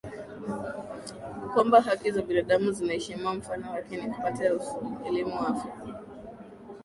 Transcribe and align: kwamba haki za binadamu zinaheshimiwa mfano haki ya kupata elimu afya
kwamba 1.53 1.81
haki 1.81 2.11
za 2.11 2.21
binadamu 2.21 2.71
zinaheshimiwa 2.71 3.33
mfano 3.35 3.63
haki 3.71 3.95
ya 3.95 4.05
kupata 4.09 4.51
elimu 5.05 5.39
afya 5.39 5.71